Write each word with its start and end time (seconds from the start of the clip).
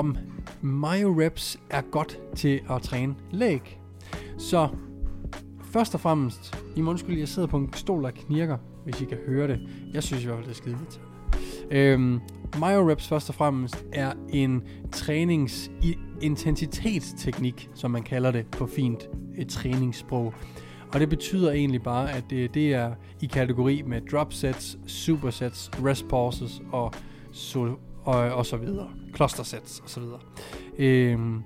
om 0.00 0.16
myoreps 0.62 1.60
er 1.70 1.80
godt 1.80 2.18
til 2.36 2.60
at 2.70 2.82
træne 2.82 3.14
læg. 3.30 3.80
Så 4.38 4.68
først 5.72 5.94
og 5.94 6.00
fremmest, 6.00 6.56
I 6.76 6.80
må 6.80 6.90
undskylde, 6.90 7.20
jeg 7.20 7.28
sidder 7.28 7.48
på 7.48 7.56
en 7.56 7.72
stol, 7.72 8.02
der 8.02 8.10
knirker, 8.10 8.56
hvis 8.84 9.00
I 9.00 9.04
kan 9.04 9.18
høre 9.26 9.48
det. 9.48 9.60
Jeg 9.94 10.02
synes 10.02 10.22
i 10.22 10.26
hvert 10.26 10.38
fald, 10.38 10.46
det 10.46 10.52
er 10.52 10.56
skidigt. 10.56 11.00
Øhm, 11.70 12.20
myoreps 12.58 13.08
først 13.08 13.28
og 13.28 13.34
fremmest 13.34 13.84
er 13.92 14.12
en 14.28 14.62
træningsintensitetsteknik, 14.92 17.70
som 17.74 17.90
man 17.90 18.02
kalder 18.02 18.30
det 18.30 18.46
på 18.46 18.66
fint 18.66 19.08
et 19.38 19.48
træningssprog. 19.48 20.34
Og 20.92 21.00
det 21.00 21.08
betyder 21.08 21.52
egentlig 21.52 21.82
bare, 21.82 22.12
at 22.12 22.24
det, 22.30 22.54
det 22.54 22.74
er 22.74 22.92
i 23.20 23.26
kategori 23.26 23.82
med 23.86 24.00
drop 24.12 24.32
sets, 24.32 24.78
supersets, 24.86 25.70
rest 25.84 26.08
pauses 26.08 26.62
og, 26.72 26.92
så, 27.32 27.76
og, 28.04 28.16
og 28.16 28.46
så 28.46 28.56
videre. 28.56 28.90
Klostersets 29.12 29.80
og 29.80 29.90
så 29.90 30.00
videre. 30.00 30.20
Øhm, 30.78 31.42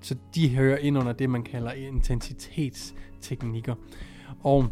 så 0.00 0.16
de 0.34 0.56
hører 0.56 0.78
ind 0.78 0.98
under 0.98 1.12
det, 1.12 1.30
man 1.30 1.42
kalder 1.42 1.72
intensitetsteknikker. 1.72 3.74
Og 4.42 4.70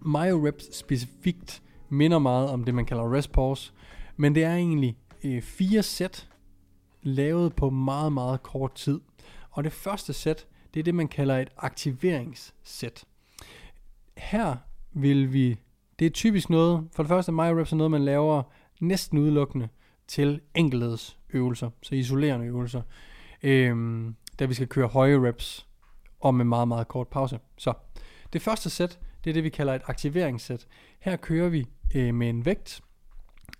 myoreps 0.00 0.76
specifikt 0.76 1.62
minder 1.88 2.18
meget 2.18 2.48
om 2.48 2.64
det, 2.64 2.74
man 2.74 2.86
kalder 2.86 3.14
rest 3.14 3.32
pause, 3.32 3.72
men 4.16 4.34
det 4.34 4.44
er 4.44 4.54
egentlig 4.54 4.96
øh, 5.24 5.42
fire 5.42 5.82
sæt, 5.82 6.28
lavet 7.02 7.54
på 7.54 7.70
meget, 7.70 8.12
meget 8.12 8.42
kort 8.42 8.74
tid. 8.74 9.00
Og 9.50 9.64
det 9.64 9.72
første 9.72 10.12
sæt, 10.12 10.46
det 10.74 10.80
er 10.80 10.84
det, 10.84 10.94
man 10.94 11.08
kalder 11.08 11.38
et 11.38 11.50
aktiveringssæt. 11.56 13.04
Her 14.16 14.56
vil 14.92 15.32
vi, 15.32 15.56
det 15.98 16.06
er 16.06 16.10
typisk 16.10 16.50
noget, 16.50 16.88
for 16.92 17.02
det 17.02 17.08
første, 17.08 17.32
myoreps 17.32 17.72
er 17.72 17.76
noget, 17.76 17.90
man 17.90 18.04
laver 18.04 18.42
næsten 18.80 19.18
udelukkende 19.18 19.68
til 20.08 20.40
øvelser, 21.32 21.70
så 21.82 21.94
isolerende 21.94 22.46
øvelser, 22.46 22.82
øh, 23.42 24.04
da 24.38 24.44
vi 24.44 24.54
skal 24.54 24.66
køre 24.66 24.86
høje 24.86 25.28
reps 25.28 25.66
og 26.20 26.34
med 26.34 26.44
meget, 26.44 26.68
meget 26.68 26.88
kort 26.88 27.08
pause. 27.08 27.38
Så 27.56 27.72
det 28.32 28.42
første 28.42 28.70
sæt, 28.70 28.98
det 29.24 29.30
er 29.30 29.34
det, 29.34 29.44
vi 29.44 29.48
kalder 29.48 29.74
et 29.74 29.82
aktiveringssæt. 29.86 30.66
Her 31.00 31.16
kører 31.16 31.48
vi 31.48 31.66
øh, 31.94 32.14
med 32.14 32.28
en 32.28 32.44
vægt, 32.44 32.80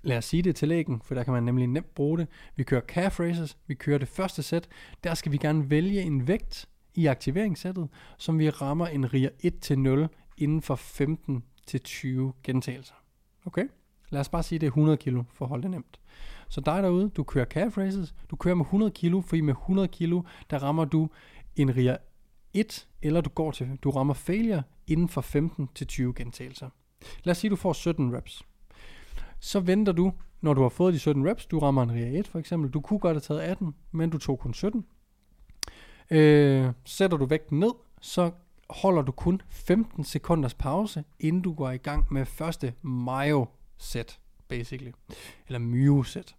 lad 0.03 0.19
os 0.19 0.25
sige 0.25 0.43
det 0.43 0.57
til 0.57 0.69
lægen, 0.69 1.01
for 1.05 1.15
der 1.15 1.23
kan 1.23 1.33
man 1.33 1.43
nemlig 1.43 1.67
nemt 1.67 1.95
bruge 1.95 2.19
det. 2.19 2.29
Vi 2.57 2.63
kører 2.63 2.81
calf 2.81 3.21
raises, 3.21 3.57
vi 3.67 3.75
kører 3.75 3.99
det 3.99 4.09
første 4.09 4.43
sæt. 4.43 4.69
Der 5.05 5.15
skal 5.15 5.33
vi 5.33 5.37
gerne 5.37 5.71
vælge 5.71 6.03
en 6.03 6.29
vægt 6.29 6.69
i 6.95 7.07
aktiveringssættet, 7.07 7.89
som 8.19 8.39
vi 8.39 8.51
rammer 8.51 8.87
en 8.87 9.15
riger 9.15 9.31
1-0 10.09 10.33
inden 10.37 10.63
for 10.63 10.75
15 10.75 11.45
til 11.67 11.81
20 11.81 12.33
gentagelser. 12.43 12.95
Okay? 13.47 13.65
Lad 14.11 14.21
os 14.21 14.29
bare 14.29 14.43
sige, 14.43 14.59
det 14.59 14.67
er 14.67 14.71
100 14.71 14.97
kilo, 14.99 15.25
for 15.33 15.45
at 15.45 15.49
holde 15.49 15.63
det 15.63 15.71
nemt. 15.71 16.01
Så 16.49 16.61
dig 16.61 16.83
derude, 16.83 17.09
du 17.09 17.23
kører 17.23 17.45
calf 17.45 17.79
races, 17.79 18.15
du 18.31 18.37
kører 18.37 18.55
med 18.55 18.65
100 18.65 18.91
kilo, 18.91 19.21
fordi 19.21 19.41
med 19.41 19.55
100 19.55 19.89
kilo, 19.89 20.23
der 20.51 20.59
rammer 20.59 20.85
du 20.85 21.09
en 21.57 21.77
RIA 21.77 21.97
1, 22.55 22.89
eller 23.03 23.21
du 23.21 23.31
går 23.31 23.51
til, 23.51 23.79
du 23.83 23.91
rammer 23.91 24.15
failure 24.15 24.63
inden 24.87 25.09
for 25.09 25.21
15 25.21 25.69
til 25.75 25.87
20 25.87 26.15
gentagelser. 26.17 26.69
Lad 27.25 27.31
os 27.31 27.39
sige, 27.39 27.51
du 27.51 27.57
får 27.57 27.73
17 27.73 28.17
reps. 28.17 28.43
Så 29.41 29.61
venter 29.61 29.93
du, 29.93 30.13
når 30.41 30.55
du 30.55 30.63
har 30.63 30.69
fået 30.69 30.95
de 30.95 30.99
17 30.99 31.29
reps, 31.29 31.47
du 31.47 31.59
rammer 31.59 31.83
en 31.83 31.93
RIA 31.93 32.19
1 32.19 32.29
for 32.29 32.39
eksempel, 32.39 32.71
du 32.71 32.81
kunne 32.81 32.99
godt 32.99 33.15
have 33.15 33.21
taget 33.21 33.41
18, 33.41 33.75
men 33.93 34.11
du 34.11 34.19
tog 34.19 34.39
kun 34.39 34.55
17. 34.55 34.87
Øh, 36.11 36.73
sætter 36.85 37.17
du 37.17 37.27
vægten 37.27 37.61
ned, 37.61 37.71
så 38.01 38.31
holder 38.71 39.03
du 39.03 39.13
kun 39.13 39.43
15 39.49 40.05
sekunders 40.05 40.55
pause, 40.55 41.05
inden 41.21 41.43
du 41.43 41.55
går 41.55 41.71
i 41.71 41.77
gang 41.77 42.07
med 42.13 42.27
første 42.27 42.75
mayo-sæt 42.83 44.19
basically. 44.49 44.93
Eller 45.47 45.59
myo-sæt. 45.59 46.37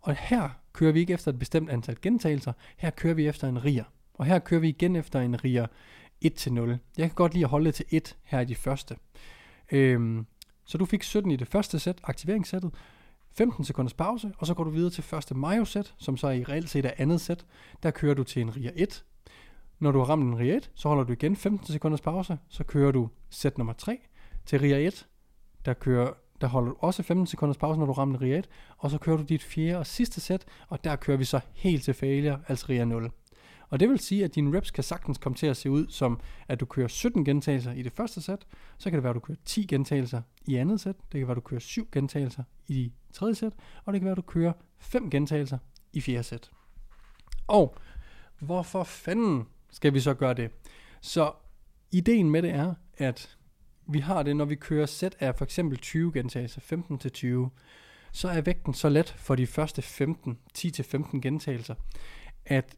Og 0.00 0.16
her 0.16 0.48
kører 0.72 0.92
vi 0.92 1.00
ikke 1.00 1.12
efter 1.12 1.32
et 1.32 1.38
bestemt 1.38 1.70
antal 1.70 1.96
gentagelser, 2.02 2.52
her 2.76 2.90
kører 2.90 3.14
vi 3.14 3.26
efter 3.26 3.48
en 3.48 3.64
riger. 3.64 3.84
Og 4.14 4.26
her 4.26 4.38
kører 4.38 4.60
vi 4.60 4.68
igen 4.68 4.96
efter 4.96 5.20
en 5.20 5.44
riger 5.44 5.66
1-0. 6.24 6.60
Jeg 6.98 7.08
kan 7.08 7.14
godt 7.14 7.32
lide 7.34 7.44
at 7.44 7.50
holde 7.50 7.66
det 7.66 7.74
til 7.74 7.86
1 7.90 8.16
her 8.22 8.40
i 8.40 8.44
de 8.44 8.54
første. 8.54 8.96
Øhm, 9.72 10.26
så 10.64 10.78
du 10.78 10.84
fik 10.84 11.02
17 11.02 11.30
i 11.30 11.36
det 11.36 11.48
første 11.48 11.78
sæt, 11.78 12.00
aktiveringssættet, 12.04 12.74
15 13.32 13.64
sekunders 13.64 13.94
pause, 13.94 14.32
og 14.38 14.46
så 14.46 14.54
går 14.54 14.64
du 14.64 14.70
videre 14.70 14.90
til 14.90 15.04
første 15.04 15.34
Mayo-sæt, 15.34 15.94
som 15.98 16.16
så 16.16 16.26
er 16.26 16.32
i 16.32 16.44
reelt 16.44 16.70
set 16.70 16.84
er 16.84 16.90
andet 16.98 17.20
sæt. 17.20 17.46
Der 17.82 17.90
kører 17.90 18.14
du 18.14 18.24
til 18.24 18.42
en 18.42 18.56
riger 18.56 18.70
1. 18.74 19.04
Når 19.78 19.92
du 19.92 19.98
har 19.98 20.06
ramt 20.06 20.24
en 20.24 20.38
riger 20.38 20.56
1, 20.56 20.70
så 20.74 20.88
holder 20.88 21.04
du 21.04 21.12
igen 21.12 21.36
15 21.36 21.66
sekunders 21.66 22.00
pause, 22.00 22.38
så 22.48 22.64
kører 22.64 22.92
du 22.92 23.08
sæt 23.30 23.58
nummer 23.58 23.72
3 23.72 23.98
til 24.46 24.58
riger 24.58 24.78
1. 24.78 25.06
Der, 25.64 25.74
kører, 25.74 26.12
der 26.40 26.46
holder 26.46 26.70
du 26.70 26.76
også 26.80 27.02
15 27.02 27.26
sekunders 27.26 27.56
pause, 27.56 27.78
når 27.78 27.86
du 27.86 27.92
rammer 27.92 28.18
en 28.18 28.22
RIA 28.22 28.38
1, 28.38 28.48
og 28.78 28.90
så 28.90 28.98
kører 28.98 29.16
du 29.16 29.22
dit 29.22 29.42
fjerde 29.42 29.78
og 29.78 29.86
sidste 29.86 30.20
sæt, 30.20 30.44
og 30.68 30.84
der 30.84 30.96
kører 30.96 31.16
vi 31.16 31.24
så 31.24 31.40
helt 31.54 31.84
til 31.84 31.94
failure, 31.94 32.40
altså 32.48 32.66
RIA 32.68 32.84
0. 32.84 33.10
Og 33.70 33.80
det 33.80 33.88
vil 33.88 33.98
sige, 33.98 34.24
at 34.24 34.34
dine 34.34 34.56
reps 34.56 34.70
kan 34.70 34.84
sagtens 34.84 35.18
komme 35.18 35.36
til 35.36 35.46
at 35.46 35.56
se 35.56 35.70
ud 35.70 35.86
som, 35.88 36.20
at 36.48 36.60
du 36.60 36.66
kører 36.66 36.88
17 36.88 37.24
gentagelser 37.24 37.72
i 37.72 37.82
det 37.82 37.92
første 37.92 38.22
sæt, 38.22 38.46
så 38.78 38.90
kan 38.90 38.96
det 38.96 39.02
være, 39.02 39.10
at 39.10 39.14
du 39.14 39.20
kører 39.20 39.38
10 39.44 39.66
gentagelser 39.66 40.22
i 40.46 40.56
andet 40.56 40.80
sæt, 40.80 40.96
det 40.96 41.20
kan 41.20 41.20
være, 41.20 41.30
at 41.30 41.36
du 41.36 41.40
kører 41.40 41.60
7 41.60 41.88
gentagelser 41.92 42.42
i 42.68 42.92
tredje 43.12 43.34
sæt, 43.34 43.52
og 43.84 43.92
det 43.92 44.00
kan 44.00 44.04
være, 44.04 44.12
at 44.12 44.16
du 44.16 44.22
kører 44.22 44.52
5 44.78 45.10
gentagelser 45.10 45.58
i 45.92 46.00
fjerde 46.00 46.22
sæt. 46.22 46.50
Og 47.46 47.76
hvorfor 48.38 48.82
fanden 48.82 49.44
skal 49.70 49.94
vi 49.94 50.00
så 50.00 50.14
gøre 50.14 50.34
det? 50.34 50.50
Så 51.00 51.32
ideen 51.92 52.30
med 52.30 52.42
det 52.42 52.50
er, 52.50 52.74
at 52.98 53.36
vi 53.86 53.98
har 53.98 54.22
det, 54.22 54.36
når 54.36 54.44
vi 54.44 54.54
kører 54.54 54.86
sæt 54.86 55.16
af 55.20 55.34
for 55.34 55.44
eksempel 55.44 55.78
20 55.78 56.12
gentagelser, 56.12 56.60
15 56.60 56.98
til 56.98 57.12
20, 57.12 57.50
så 58.12 58.28
er 58.28 58.40
vægten 58.40 58.74
så 58.74 58.88
let 58.88 59.14
for 59.18 59.34
de 59.34 59.46
første 59.46 59.82
15, 59.82 60.38
10 60.54 60.70
til 60.70 60.84
15 60.84 61.20
gentagelser, 61.20 61.74
at 62.46 62.76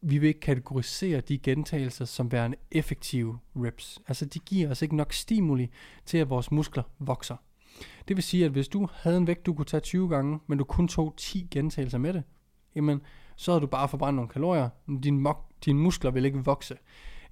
vi 0.00 0.18
vil 0.18 0.28
ikke 0.28 0.40
kategorisere 0.40 1.20
de 1.20 1.38
gentagelser 1.38 2.04
som 2.04 2.32
værende 2.32 2.56
effektive 2.70 3.38
reps. 3.56 3.98
Altså 4.08 4.24
de 4.24 4.38
giver 4.38 4.70
os 4.70 4.82
ikke 4.82 4.96
nok 4.96 5.12
stimuli 5.12 5.70
til, 6.06 6.18
at 6.18 6.30
vores 6.30 6.50
muskler 6.50 6.82
vokser. 6.98 7.36
Det 8.08 8.16
vil 8.16 8.22
sige, 8.22 8.44
at 8.44 8.50
hvis 8.50 8.68
du 8.68 8.88
havde 8.92 9.16
en 9.16 9.26
vægt, 9.26 9.46
du 9.46 9.54
kunne 9.54 9.64
tage 9.64 9.80
20 9.80 10.08
gange, 10.08 10.38
men 10.46 10.58
du 10.58 10.64
kun 10.64 10.88
tog 10.88 11.14
10 11.16 11.48
gentagelser 11.50 11.98
med 11.98 12.12
det, 12.12 12.22
jamen, 12.74 13.00
så 13.36 13.50
havde 13.50 13.60
du 13.60 13.66
bare 13.66 13.88
forbrændt 13.88 14.16
nogle 14.16 14.28
kalorier. 14.28 14.68
Din 15.02 15.26
mok- 15.26 15.52
dine 15.64 15.78
muskler 15.78 16.10
vil 16.10 16.24
ikke 16.24 16.44
vokse 16.44 16.76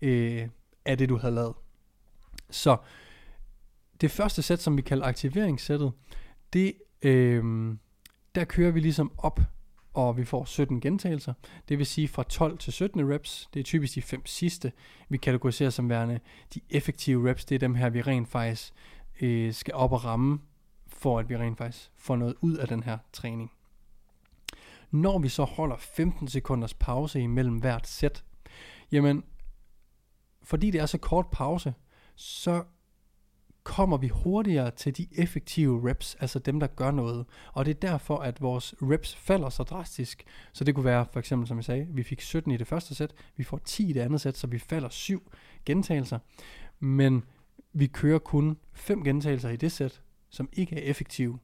øh, 0.03 0.49
af 0.85 0.99
det, 0.99 1.09
du 1.09 1.17
havde 1.17 1.35
lavet. 1.35 1.55
Så 2.53 2.77
det 4.01 4.11
første 4.11 4.43
sæt, 4.43 4.63
som 4.63 4.77
vi 4.77 4.83
kalder 4.83 5.07
aktiveringssættet, 5.07 5.93
det, 6.53 6.75
øh, 7.03 7.75
der 8.35 8.45
kører 8.45 8.71
vi 8.71 8.81
ligesom 8.81 9.13
op 9.19 9.41
og 9.95 10.17
vi 10.17 10.25
får 10.25 10.45
17 10.45 10.81
gentagelser. 10.81 11.35
Det 11.69 11.79
vil 11.79 11.87
sige 11.87 12.09
fra 12.09 12.23
12 12.23 12.59
til 12.59 12.73
17 12.73 13.13
reps, 13.13 13.49
det 13.55 13.61
er 13.61 13.65
typisk 13.65 13.95
de 13.95 14.03
fem 14.03 14.27
sidste, 14.27 14.73
vi 15.09 15.17
kategoriserer 15.17 15.71
som 15.71 15.89
værende 15.89 16.21
de 16.55 16.61
effektive 16.71 17.31
reps. 17.31 17.45
Det 17.45 17.55
er 17.55 17.59
dem 17.59 17.75
her, 17.75 17.91
vi 17.91 18.01
rent 18.01 18.29
faktisk 18.29 18.73
øh, 19.21 19.53
skal 19.53 19.75
op 19.75 19.93
og 19.93 20.05
ramme, 20.05 20.39
for 20.87 21.19
at 21.19 21.29
vi 21.29 21.37
rent 21.37 21.59
faktisk 21.59 21.91
får 21.97 22.17
noget 22.17 22.35
ud 22.41 22.57
af 22.57 22.69
den 22.69 22.83
her 22.83 22.99
træning. 23.13 23.53
Når 24.91 25.19
vi 25.19 25.29
så 25.29 25.45
holder 25.45 25.77
15 25.77 26.29
sekunders 26.29 26.75
pause 26.75 27.21
imellem 27.21 27.57
hvert 27.57 27.87
sæt, 27.87 28.25
jamen, 28.93 29.25
fordi 30.43 30.71
det 30.71 30.81
er 30.81 30.87
så 30.87 30.99
kort 30.99 31.27
pause, 31.33 31.75
så 32.23 32.65
kommer 33.63 33.97
vi 33.97 34.09
hurtigere 34.09 34.71
til 34.71 34.97
de 34.97 35.07
effektive 35.13 35.91
reps, 35.91 36.17
altså 36.21 36.39
dem, 36.39 36.61
der 36.61 36.67
gør 36.67 36.91
noget. 36.91 37.27
Og 37.53 37.65
det 37.65 37.71
er 37.71 37.81
derfor, 37.81 38.17
at 38.17 38.41
vores 38.41 38.75
reps 38.83 39.17
falder 39.17 39.49
så 39.49 39.63
drastisk. 39.63 40.25
Så 40.53 40.65
det 40.65 40.75
kunne 40.75 40.85
være, 40.85 41.07
for 41.13 41.19
eksempel 41.19 41.49
som 41.49 41.57
jeg 41.57 41.65
sagde, 41.65 41.87
vi 41.91 42.03
fik 42.03 42.21
17 42.21 42.53
i 42.53 42.57
det 42.57 42.67
første 42.67 42.95
sæt, 42.95 43.15
vi 43.37 43.45
får 43.45 43.61
10 43.65 43.91
i 43.91 43.93
det 43.93 44.01
andet 44.01 44.21
sæt, 44.21 44.37
så 44.37 44.47
vi 44.47 44.59
falder 44.59 44.89
7 44.89 45.33
gentagelser. 45.65 46.19
Men 46.81 47.25
vi 47.73 47.87
kører 47.87 48.19
kun 48.19 48.57
5 48.73 49.05
gentagelser 49.05 49.51
i 49.51 49.57
det 49.57 49.73
sæt, 49.73 50.03
som 50.31 50.49
ikke 50.53 50.77
er 50.77 50.91
effektive. 50.91 51.39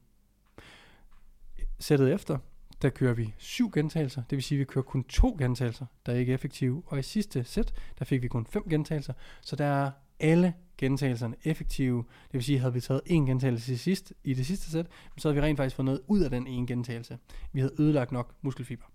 Sættet 1.79 2.13
efter, 2.13 2.37
der 2.81 2.89
kører 2.89 3.13
vi 3.13 3.33
7 3.37 3.71
gentagelser, 3.71 4.23
det 4.29 4.35
vil 4.35 4.43
sige, 4.43 4.57
at 4.57 4.59
vi 4.59 4.65
kører 4.65 4.85
kun 4.85 5.03
2 5.03 5.35
gentagelser, 5.39 5.85
der 6.05 6.13
er 6.13 6.17
ikke 6.17 6.33
effektive. 6.33 6.83
Og 6.85 6.99
i 6.99 7.01
sidste 7.01 7.43
sæt, 7.43 7.73
der 7.99 8.05
fik 8.05 8.21
vi 8.21 8.27
kun 8.27 8.45
5 8.45 8.69
gentagelser, 8.69 9.13
så 9.41 9.55
der 9.55 9.65
er 9.65 9.91
alle 10.19 10.53
gentagelserne 10.77 11.35
effektive. 11.43 11.97
Det 11.97 12.33
vil 12.33 12.43
sige, 12.43 12.59
havde 12.59 12.73
vi 12.73 12.81
taget 12.81 13.01
en 13.05 13.25
gentagelse 13.25 13.73
i, 13.73 13.75
sidst, 13.75 14.13
i 14.23 14.33
det 14.33 14.45
sidste 14.45 14.71
sæt, 14.71 14.87
så 15.17 15.27
havde 15.27 15.41
vi 15.41 15.47
rent 15.47 15.57
faktisk 15.57 15.75
fået 15.75 15.85
noget 15.85 16.01
ud 16.07 16.19
af 16.19 16.29
den 16.29 16.47
ene 16.47 16.67
gentagelse. 16.67 17.17
Vi 17.53 17.59
havde 17.59 17.73
ødelagt 17.79 18.11
nok 18.11 18.33
muskelfiber. 18.41 18.85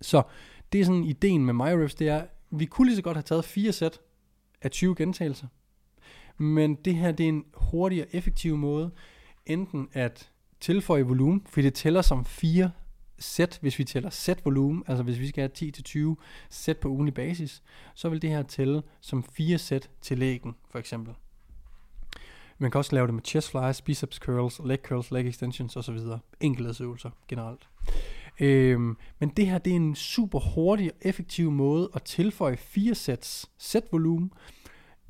Så 0.00 0.22
det 0.72 0.80
er 0.80 0.84
sådan 0.84 1.04
ideen 1.04 1.44
med 1.44 1.54
MyReps, 1.54 1.94
det 1.94 2.08
er, 2.08 2.26
vi 2.50 2.64
kunne 2.64 2.86
lige 2.86 2.96
så 2.96 3.02
godt 3.02 3.16
have 3.16 3.22
taget 3.22 3.44
fire 3.44 3.72
sæt 3.72 4.00
af 4.62 4.70
20 4.70 4.94
gentagelser. 4.94 5.46
Men 6.38 6.74
det 6.74 6.94
her, 6.94 7.12
det 7.12 7.24
er 7.24 7.28
en 7.28 7.44
hurtig 7.54 8.02
og 8.02 8.08
effektiv 8.12 8.56
måde, 8.56 8.90
enten 9.46 9.88
at 9.92 10.30
tilføje 10.60 11.02
volumen, 11.02 11.46
fordi 11.48 11.64
det 11.64 11.74
tæller 11.74 12.02
som 12.02 12.24
fire 12.24 12.70
sæt, 13.18 13.58
hvis 13.60 13.78
vi 13.78 13.84
tæller 13.84 14.10
sæt 14.10 14.44
volumen, 14.44 14.84
altså 14.86 15.02
hvis 15.02 15.18
vi 15.18 15.28
skal 15.28 15.50
have 15.60 15.72
10-20 16.16 16.22
sæt 16.50 16.78
på 16.78 16.88
ugenlig 16.88 17.14
basis, 17.14 17.62
så 17.94 18.08
vil 18.08 18.22
det 18.22 18.30
her 18.30 18.42
tælle 18.42 18.82
som 19.00 19.22
fire 19.22 19.58
sæt 19.58 19.90
til 20.00 20.18
lægen, 20.18 20.54
for 20.70 20.78
eksempel. 20.78 21.14
Man 22.58 22.70
kan 22.70 22.78
også 22.78 22.94
lave 22.94 23.06
det 23.06 23.14
med 23.14 23.22
chest 23.24 23.50
flies, 23.50 23.82
biceps 23.82 24.16
curls, 24.16 24.60
leg 24.64 24.78
curls, 24.82 25.10
leg 25.10 25.26
extensions 25.28 25.76
osv. 25.76 25.98
Enkelhedsøvelser 26.40 27.10
generelt. 27.28 27.68
Øhm, 28.40 28.96
men 29.18 29.28
det 29.28 29.46
her 29.46 29.58
det 29.58 29.70
er 29.70 29.76
en 29.76 29.94
super 29.94 30.40
hurtig 30.40 30.90
og 30.92 30.98
effektiv 31.02 31.50
måde 31.50 31.90
at 31.94 32.02
tilføje 32.02 32.56
fire 32.56 32.94
sæts 32.94 33.50
sætvolumen 33.58 34.32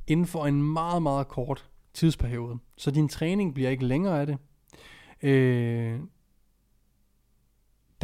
inden 0.06 0.26
for 0.26 0.46
en 0.46 0.62
meget, 0.62 1.02
meget 1.02 1.28
kort 1.28 1.68
tidsperiode. 1.94 2.58
Så 2.76 2.90
din 2.90 3.08
træning 3.08 3.54
bliver 3.54 3.70
ikke 3.70 3.86
længere 3.86 4.20
af 4.20 4.26
det. 4.26 4.38
Øh, 5.22 6.00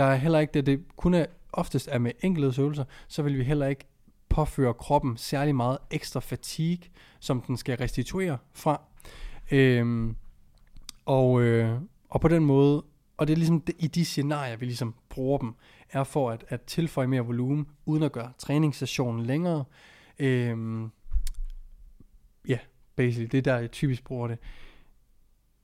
der 0.01 0.07
er 0.07 0.17
heller 0.17 0.39
ikke 0.39 0.53
det, 0.55 0.67
det 0.67 0.97
kun 0.97 1.15
er 1.15 1.27
oftest 1.53 1.89
er 1.93 1.99
med 1.99 2.13
enkelhedsøvelser, 2.23 2.85
så 3.09 3.23
vil 3.23 3.39
vi 3.39 3.45
heller 3.45 3.67
ikke 3.67 3.85
påføre 4.29 4.75
kroppen 4.75 5.17
særlig 5.17 5.55
meget 5.55 5.79
ekstra 5.91 6.21
fatigue, 6.21 6.91
som 7.19 7.41
den 7.41 7.57
skal 7.57 7.77
restituere 7.77 8.39
fra. 8.53 8.83
Øhm, 9.51 10.17
og, 11.05 11.43
øh, 11.43 11.81
og 12.09 12.21
på 12.21 12.29
den 12.29 12.45
måde, 12.45 12.85
og 13.17 13.27
det 13.27 13.33
er 13.33 13.37
ligesom 13.37 13.61
det, 13.61 13.75
i 13.79 13.87
de 13.87 14.05
scenarier, 14.05 14.57
vi 14.57 14.65
ligesom 14.65 14.95
bruger 15.09 15.39
dem, 15.39 15.55
er 15.91 16.05
for 16.05 16.31
at, 16.31 16.45
at 16.49 16.61
tilføje 16.63 17.07
mere 17.07 17.23
volumen, 17.23 17.67
uden 17.87 18.03
at 18.03 18.13
gøre 18.13 18.33
træningssessionen 18.39 19.27
længere. 19.27 19.65
Øhm, 20.19 20.91
ja, 22.49 22.59
basically, 22.97 23.29
det 23.33 23.39
er 23.39 23.43
der, 23.43 23.59
jeg 23.59 23.71
typisk 23.71 24.05
bruger 24.05 24.29
det. 24.29 24.39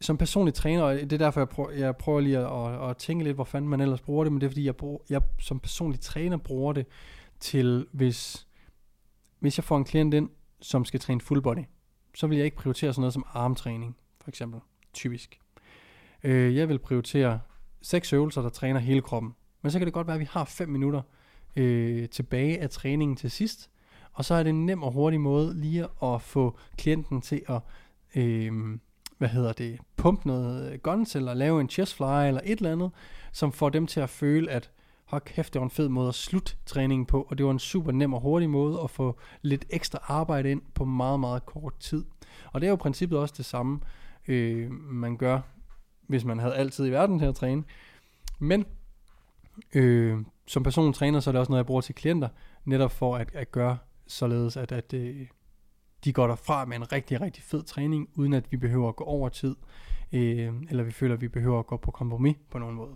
Som 0.01 0.19
personlig 0.19 0.55
træner, 0.55 0.83
og 0.83 0.95
det 0.95 1.13
er 1.13 1.19
derfor, 1.19 1.41
jeg 1.41 1.49
prøver, 1.49 1.71
jeg 1.71 1.97
prøver 1.97 2.21
lige 2.21 2.39
at, 2.39 2.45
at, 2.45 2.91
at 2.91 2.97
tænke 2.97 3.25
lidt, 3.25 3.35
hvor 3.35 3.45
fanden 3.45 3.69
man 3.69 3.81
ellers 3.81 4.01
bruger 4.01 4.25
det, 4.25 4.33
men 4.33 4.41
det 4.41 4.47
er 4.47 4.51
fordi, 4.51 4.65
jeg, 4.65 4.77
bruger, 4.77 4.99
jeg 5.11 5.23
som 5.39 5.61
personlig 5.61 6.01
træner 6.01 6.37
bruger 6.37 6.73
det 6.73 6.87
til, 7.41 7.87
hvis, 7.93 8.47
hvis 9.39 9.59
jeg 9.59 9.65
får 9.65 9.77
en 9.77 9.85
klient 9.85 10.15
ind, 10.15 10.31
som 10.61 10.85
skal 10.85 11.01
træne 11.01 11.21
full 11.21 11.43
body, 11.43 11.65
så 12.15 12.27
vil 12.27 12.37
jeg 12.37 12.45
ikke 12.45 12.57
prioritere 12.57 12.93
sådan 12.93 13.01
noget 13.01 13.13
som 13.13 13.27
armtræning, 13.29 13.97
for 14.21 14.29
eksempel, 14.29 14.61
typisk. 14.93 15.41
Øh, 16.23 16.57
jeg 16.57 16.69
vil 16.69 16.79
prioritere 16.79 17.41
seks 17.83 18.13
øvelser, 18.13 18.43
der 18.43 18.49
træner 18.49 18.81
hele 18.81 19.03
kroppen. 19.03 19.35
Men 19.63 19.71
så 19.71 19.79
kan 19.79 19.87
det 19.87 19.95
godt 19.95 20.07
være, 20.07 20.15
at 20.15 20.21
vi 20.21 20.29
har 20.31 20.45
5 20.45 20.69
minutter 20.69 21.03
øh, 21.57 22.09
tilbage 22.09 22.61
af 22.61 22.71
træningen 22.71 23.17
til 23.17 23.31
sidst, 23.31 23.71
og 24.13 24.25
så 24.25 24.35
er 24.35 24.43
det 24.43 24.51
en 24.51 24.67
nem 24.67 24.83
og 24.83 24.93
hurtig 24.93 25.21
måde 25.21 25.61
lige 25.61 25.89
at 26.03 26.23
få 26.23 26.59
klienten 26.77 27.21
til 27.21 27.43
at, 27.49 27.61
øh, 28.15 28.79
hvad 29.19 29.29
hedder 29.29 29.53
det, 29.53 29.79
pumpe 29.97 30.27
noget 30.29 30.73
øh, 30.73 30.79
guns, 30.79 31.17
eller 31.17 31.35
lave 31.35 31.61
en 31.61 31.69
chest 31.69 31.95
fly, 31.95 32.27
eller 32.27 32.41
et 32.45 32.57
eller 32.57 32.73
andet, 32.73 32.91
som 33.33 33.53
får 33.53 33.69
dem 33.69 33.87
til 33.87 34.01
at 34.01 34.11
føle, 34.11 34.51
at 34.51 34.71
hold 35.05 35.23
kæft, 35.23 35.53
det 35.53 35.61
var 35.61 35.65
en 35.65 35.71
fed 35.71 35.89
måde 35.89 36.09
at 36.09 36.15
slutte 36.15 36.57
træningen 36.67 37.07
på, 37.07 37.27
og 37.31 37.39
det 37.39 37.47
var 37.47 37.53
en 37.53 37.59
super 37.59 37.93
nem 37.93 38.15
og 38.15 38.21
hurtig 38.21 38.51
måde 38.51 38.81
at 38.85 38.91
få 38.91 39.19
lidt 39.43 39.65
ekstra 39.71 39.99
arbejde 40.03 40.51
ind 40.51 40.63
på 40.75 40.85
meget, 40.85 41.21
meget 41.21 41.47
kort 41.47 41.75
tid. 41.81 42.05
Og 42.53 42.61
det 42.61 42.67
er 42.67 42.71
jo 42.71 42.77
i 42.77 42.79
princippet 42.79 43.19
også 43.19 43.35
det 43.37 43.45
samme, 43.45 43.81
øh, 44.29 44.71
man 44.73 45.17
gør, 45.17 45.41
hvis 46.07 46.25
man 46.25 46.39
havde 46.39 46.55
altid 46.55 46.87
i 46.87 46.91
verden 46.91 47.19
til 47.19 47.27
at 47.27 47.35
træne. 47.35 47.65
Men 48.39 48.67
øh, 49.75 50.19
som 50.47 50.63
person 50.63 50.93
træner, 50.93 51.21
så 51.21 51.31
er 51.31 51.33
det 51.33 51.41
også 51.41 51.53
noget, 51.53 51.61
jeg 51.63 51.67
bruger 51.67 51.81
til 51.81 51.95
klienter, 51.95 52.29
netop 52.65 52.93
for 52.93 53.17
at, 53.17 53.35
at 53.35 53.53
gøre 53.53 53.79
således, 54.07 54.57
at, 54.57 54.73
at 54.73 54.95
øh, 54.95 55.27
de 56.07 56.13
går 56.13 56.27
derfra 56.27 56.65
med 56.65 56.77
en 56.77 56.93
rigtig, 56.93 57.21
rigtig 57.21 57.43
fed 57.43 57.63
træning, 57.63 58.09
uden 58.15 58.33
at 58.33 58.45
vi 58.51 58.57
behøver 58.57 58.89
at 58.89 58.97
gå 58.97 59.05
over 59.05 59.29
tid, 59.29 59.57
øh, 60.13 60.53
eller 60.71 60.83
vi 60.83 60.91
føler, 60.91 61.15
at 61.15 61.21
vi 61.21 61.29
behøver 61.29 61.59
at 61.59 61.67
gå 61.67 61.77
på 61.77 61.91
kompromis 61.91 62.37
på 62.51 62.59
nogen 62.59 62.77
måde. 62.77 62.91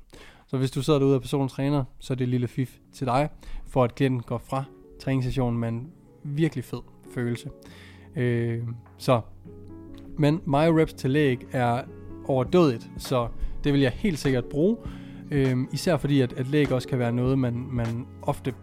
Så 0.47 0.57
hvis 0.59 0.71
du 0.71 0.83
sidder 0.83 0.99
derude 0.99 1.15
og 1.15 1.21
personen 1.21 1.49
træner, 1.49 1.85
så 1.99 2.13
er 2.13 2.17
det 2.17 2.25
et 2.25 2.29
lille 2.29 2.49
fif 2.49 2.79
til 2.93 3.07
dig, 3.07 3.29
for 3.67 3.85
at 3.85 3.95
klienten 3.95 4.23
går 4.23 4.39
fra 4.39 4.65
træningssessionen 5.01 5.61
med 5.61 5.69
en 5.69 5.93
virkelig 6.25 6.65
fed 6.65 6.81
følelse. 7.15 7.51
Øh, 8.17 8.63
så, 8.99 9.21
men 10.19 10.41
my 10.47 10.67
reps 10.81 10.93
til 10.93 11.11
læg 11.11 11.47
er 11.53 11.83
overdødigt, 12.25 12.91
så 12.99 13.29
det 13.65 13.73
vil 13.73 13.81
jeg 13.81 13.93
helt 13.93 14.19
sikkert 14.19 14.45
bruge. 14.45 14.77
Øh, 15.31 15.59
især 15.73 15.97
fordi, 15.97 16.21
at, 16.21 16.33
at 16.33 16.47
læg 16.49 16.73
også 16.73 16.89
kan 16.89 16.99
være 16.99 17.13
noget, 17.13 17.39
man, 17.39 17.67
man 17.71 18.07
ofte 18.23 18.55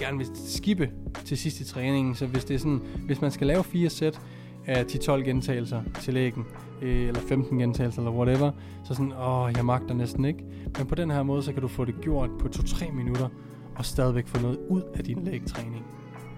gerne 0.00 0.18
vil 0.18 0.26
skippe 0.34 0.90
til 1.24 1.38
sidst 1.38 1.60
i 1.60 1.64
træningen. 1.64 2.14
Så 2.14 2.26
hvis 2.26 2.44
det 2.44 2.54
er 2.54 2.58
sådan, 2.58 2.82
hvis 3.06 3.20
man 3.20 3.30
skal 3.30 3.46
lave 3.46 3.64
fire 3.64 3.90
sæt 3.90 4.20
af 4.66 4.84
10-12 4.84 5.12
gentagelser 5.12 5.82
til 6.00 6.14
lægen, 6.14 6.44
øh, 6.82 7.08
eller 7.08 7.20
15 7.20 7.58
gentagelser, 7.58 8.00
eller 8.00 8.12
whatever, 8.12 8.52
så 8.84 8.94
sådan, 8.94 9.12
åh, 9.12 9.52
jeg 9.56 9.64
magter 9.64 9.94
næsten 9.94 10.24
ikke. 10.24 10.44
Men 10.78 10.86
på 10.86 10.94
den 10.94 11.10
her 11.10 11.22
måde, 11.22 11.42
så 11.42 11.52
kan 11.52 11.62
du 11.62 11.68
få 11.68 11.84
det 11.84 11.94
gjort 12.00 12.30
på 12.38 12.48
2-3 12.48 12.92
minutter, 12.92 13.28
og 13.76 13.84
stadigvæk 13.84 14.26
få 14.26 14.42
noget 14.42 14.58
ud 14.68 14.82
af 14.94 15.04
din 15.04 15.24
lægtræning. 15.24 15.84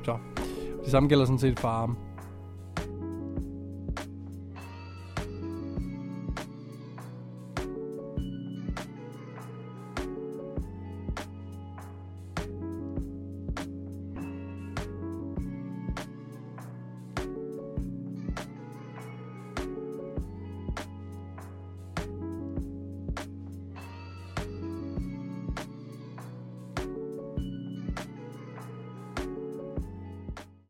Så 0.04 0.16
det 0.82 0.90
samme 0.90 1.08
gælder 1.08 1.24
sådan 1.24 1.38
set 1.38 1.58
for 1.58 1.68
arme. 1.68 1.94